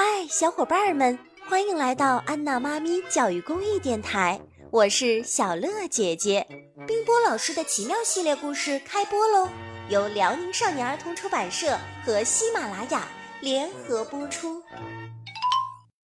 [0.00, 1.18] 嗨，小伙伴们，
[1.48, 4.40] 欢迎来到安娜妈咪教育公益电台，
[4.70, 6.46] 我是小乐姐姐。
[6.86, 9.48] 冰波老师的奇妙系列故事开播喽，
[9.88, 13.08] 由辽宁少年儿童出版社和喜马拉雅
[13.40, 14.62] 联合播出。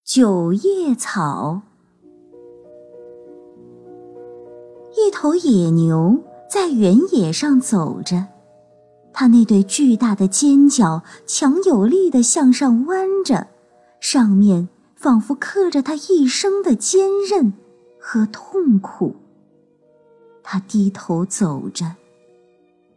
[0.05, 1.63] 九叶草，
[4.97, 6.19] 一头野牛
[6.51, 8.27] 在原野上走着。
[9.13, 13.47] 它那对巨大的尖角强有力地向上弯着，
[14.01, 17.53] 上面仿佛刻着他一生的坚韧
[18.01, 19.17] 和痛苦。
[20.43, 21.97] 他低头走着，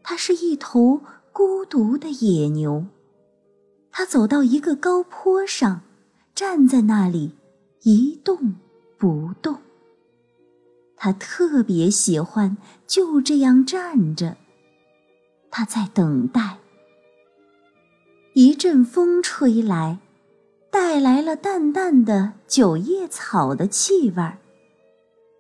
[0.04, 1.02] 他是一头
[1.32, 2.86] 孤独的野牛。
[3.92, 5.82] 他走到一个高坡上，
[6.34, 7.36] 站在那里
[7.82, 8.56] 一动
[8.98, 9.58] 不动。
[10.96, 12.56] 他特别喜欢
[12.88, 14.38] 就这样站着。
[15.50, 16.60] 他在等待。
[18.34, 20.00] 一阵风吹来，
[20.92, 24.40] 带来了淡淡的九叶草的气味儿。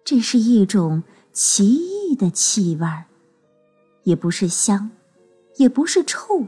[0.05, 3.03] 这是一种奇异的气味儿，
[4.03, 4.91] 也不是香，
[5.57, 6.45] 也不是臭，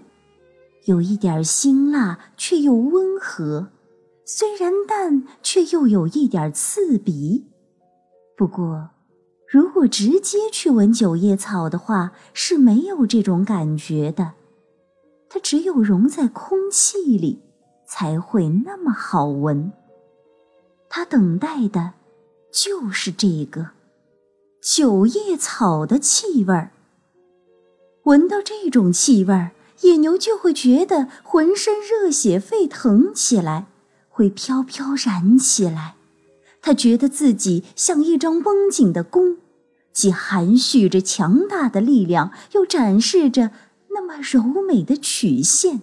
[0.85, 3.65] 有一点辛辣，却又温和；
[4.23, 7.43] 虽然淡，却又有一点刺鼻。
[8.37, 8.91] 不过。
[9.49, 14.31] 如果直接去闻九叶草的话，是没有这种感觉的。
[15.27, 17.41] 它只有融在空气里，
[17.95, 19.71] 才会那么好闻。
[20.89, 21.93] 他等待的，
[22.51, 23.67] 就是这个
[24.59, 26.71] 九叶草的气味儿。
[28.05, 33.67] 闻到这种气味儿，野牛就会觉得浑身热血沸腾起来，
[34.09, 35.93] 会飘飘然起来。
[36.63, 39.37] 他觉得自己像一张绷紧的弓。
[39.91, 43.51] 既含蓄着强大的力量，又展示着
[43.89, 45.81] 那么柔美的曲线。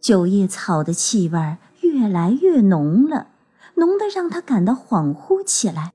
[0.00, 3.28] 九叶草的气味越来越浓了，
[3.74, 5.92] 浓得让他感到恍惚起来。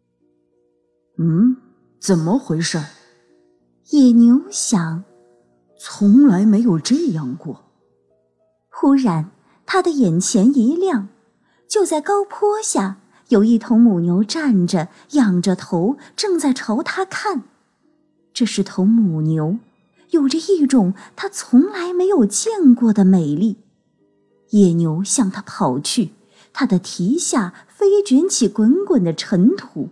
[1.18, 1.58] 嗯，
[2.00, 2.80] 怎么回事？
[3.90, 5.04] 野牛想，
[5.80, 7.66] 从来没有这样过。
[8.70, 9.32] 忽然，
[9.66, 11.08] 他的眼前一亮，
[11.68, 12.98] 就在高坡下。
[13.30, 17.42] 有一头母牛站着，仰着头，正在朝他看。
[18.32, 19.58] 这是头母牛，
[20.12, 23.58] 有着一种他从来没有见过的美丽。
[24.56, 26.12] 野牛向他跑去，
[26.54, 29.90] 他的蹄下飞卷起滚滚的尘土。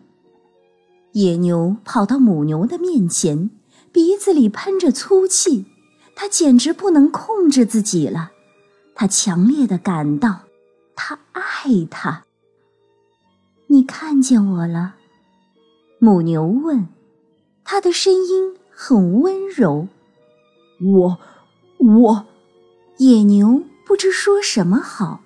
[1.11, 3.49] 野牛跑到母牛的面前，
[3.91, 5.65] 鼻子里喷着粗气，
[6.15, 8.31] 他简直不能控制自己了。
[8.95, 10.43] 他强烈的感到，
[10.95, 11.43] 他爱
[11.91, 12.23] 它。
[13.67, 14.95] 你看见我了，
[15.99, 16.87] 母牛问，
[17.65, 19.89] 它的声音很温柔。
[20.79, 21.19] 我，
[21.79, 22.25] 我，
[22.97, 25.21] 野牛不知说什么好。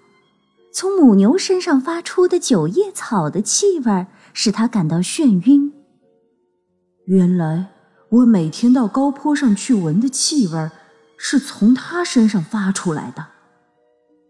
[0.72, 5.74] 从母牛身上发出的九叶草的气味使他感到眩晕。
[7.06, 7.68] 原来
[8.10, 10.72] 我每天到高坡上去闻的气味
[11.18, 13.26] 是从它身上发出来的。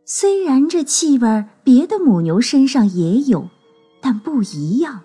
[0.06, 3.50] 虽然这气味别的母牛身上也有。
[4.00, 5.02] 但不一样，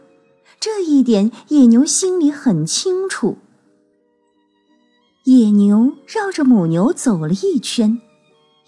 [0.61, 3.39] 这一点野牛心里很清楚。
[5.25, 7.99] 野牛绕着母牛走了一圈，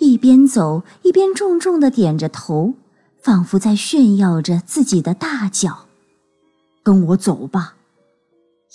[0.04, 2.74] 一边走一边重重的点着头，
[3.22, 5.86] 仿佛在炫耀着自己的大脚。
[6.82, 7.76] 跟我走吧，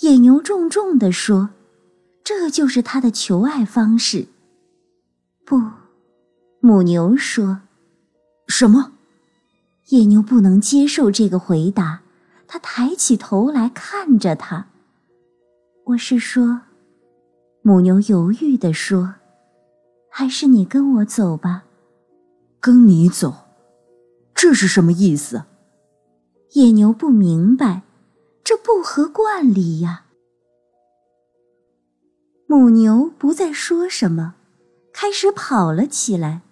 [0.00, 1.50] 野牛重重的说
[2.24, 4.26] ：“这就是他的求爱方式。”
[5.46, 5.62] 不，
[6.58, 7.60] 母牛说
[8.48, 8.92] ：“什么？”
[9.90, 12.02] 野牛不能接受这个回答，
[12.48, 14.66] 他抬起头来看着他。
[15.84, 16.62] 我是说，
[17.62, 19.14] 母牛犹豫地说
[20.10, 21.64] ：“还是你跟我走吧。”
[22.60, 23.34] 跟你走，
[24.34, 25.44] 这是什么意思？
[26.52, 27.82] 野牛不明白，
[28.44, 30.04] 这不合惯例呀。
[32.46, 34.34] 母牛不再说什么，
[34.92, 36.42] 开始跑了起来，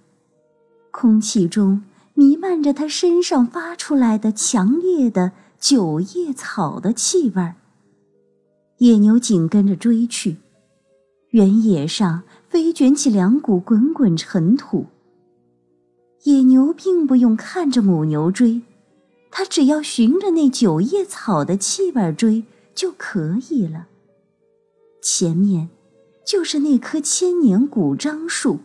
[0.90, 1.82] 空气中。
[2.14, 7.54] 弥漫着它身上发出来的强烈的九叶草的气味儿。
[8.78, 10.38] 野牛紧跟着追去，
[11.30, 14.86] 原野上飞卷起两股滚滚尘土。
[16.24, 18.62] 野牛并不用看着母牛追，
[19.30, 23.86] 它只要循着那九叶草的气味追就可以了。
[25.00, 25.68] 前面
[26.26, 28.58] 就是那棵千年古樟树。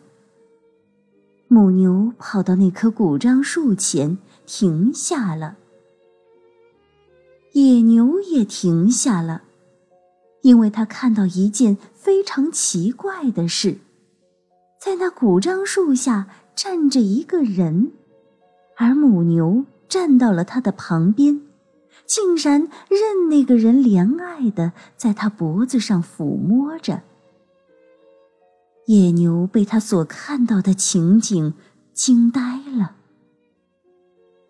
[1.48, 5.58] 母牛跑到那棵古樟树前，停下了。
[7.52, 9.44] 野牛也停下了，
[10.44, 13.80] 因为他看到一件非常奇怪的事：
[14.80, 17.92] 在那古樟树下站着一个人，
[18.78, 21.42] 而母牛站到了他的旁边，
[22.06, 27.02] 竟然任那个人怜爱的在他脖子上抚摸着。
[28.88, 31.54] 野牛被他所看到的情景
[31.94, 32.98] 惊呆了。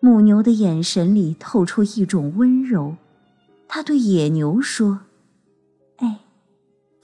[0.00, 2.96] 母牛的眼神里透出一种温柔，
[3.68, 5.02] 他对野牛说：“，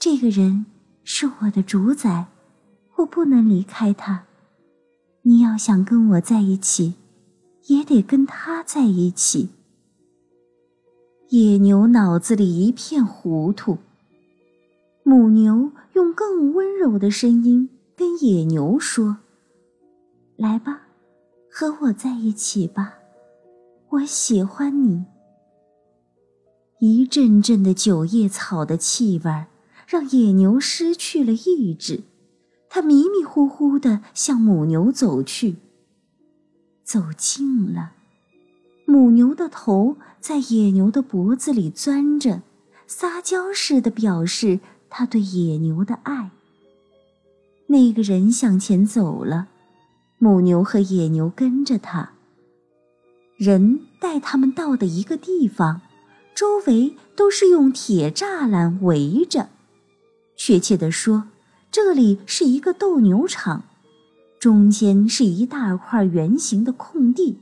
[0.03, 0.65] 这个人
[1.03, 2.25] 是我的主宰，
[2.95, 4.23] 我不能离开他。
[5.21, 6.95] 你要想跟我在一起，
[7.67, 9.49] 也得跟他在一起。”
[11.29, 13.77] 野牛脑子里一片糊涂。
[15.03, 19.17] 母牛用更温柔的声音跟野牛说
[20.35, 20.81] ：“来吧，
[21.47, 22.95] 和我在一起吧，
[23.89, 25.05] 我喜欢你。”
[26.81, 29.45] 一阵阵的九叶草的气味
[29.91, 32.03] 让野牛失去了意志，
[32.69, 35.57] 它迷迷糊糊地向母牛走去。
[36.81, 37.91] 走近了，
[38.85, 42.41] 母牛的头在野牛的脖子里钻着，
[42.87, 44.61] 撒娇似的表示。
[44.93, 46.31] 他对野牛的爱。
[47.67, 49.47] 那个人向前走了，
[50.17, 52.11] 母牛和野牛跟着他。
[53.37, 55.81] 人带他们到的一个地方，
[56.35, 59.47] 周围都是用铁栅栏围着。
[60.43, 61.25] 确切地说，
[61.69, 63.63] 这里是一个斗牛场，
[64.39, 67.37] 中间是一大块圆形的空地，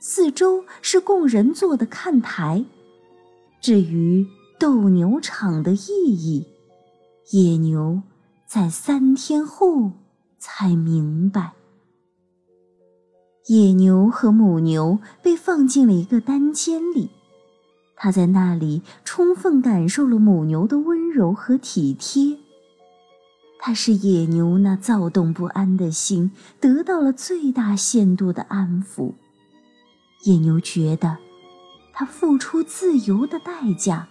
[0.00, 2.62] 四周是供人坐的看台。
[3.62, 4.26] 至于
[4.60, 6.46] 斗牛场的意义，
[7.30, 8.02] 野牛
[8.46, 9.92] 在三天后
[10.38, 11.54] 才明白。
[13.46, 17.08] 野牛和母牛被放进了一个单间里，
[17.96, 22.38] 他在那里充分感受了母牛的温柔和体贴。
[23.58, 29.14] 他使野牛那躁动不安的心得到了最大限度的安抚。
[30.24, 31.16] 野牛觉得，
[31.92, 34.06] 他付出自由的代价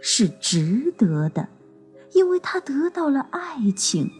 [0.00, 1.48] 是值得的。
[2.12, 4.10] 因为他得到了爱情。